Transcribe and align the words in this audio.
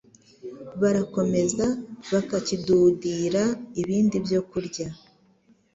Barakomeza 0.81 1.65
bakakidudira 2.11 3.43
ibindi 3.81 4.15
byokurya, 4.25 4.87